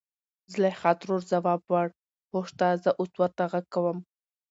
زليخا 0.53 0.91
ترور 1.01 1.21
ځواب 1.31 1.61
وړ 1.71 1.87
.هو 2.29 2.39
شته 2.49 2.67
زه 2.83 2.89
اوس 2.99 3.11
ورته 3.17 3.43
غږ 3.51 3.65
کوم. 3.73 3.97